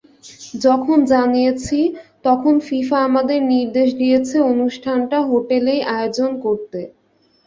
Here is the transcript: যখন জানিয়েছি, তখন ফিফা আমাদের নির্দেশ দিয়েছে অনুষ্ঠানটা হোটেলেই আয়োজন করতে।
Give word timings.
যখন 0.61 0.97
জানিয়েছি, 1.11 1.79
তখন 2.25 2.53
ফিফা 2.67 2.97
আমাদের 3.09 3.39
নির্দেশ 3.51 3.89
দিয়েছে 4.01 4.35
অনুষ্ঠানটা 4.53 5.17
হোটেলেই 5.29 5.81
আয়োজন 5.93 6.31
করতে। 6.45 6.79